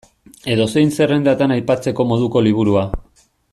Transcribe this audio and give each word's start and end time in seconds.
Edozein 0.53 0.93
zerrendatan 0.97 1.53
aipatzeko 1.57 2.07
moduko 2.13 2.45
liburua. 2.47 2.89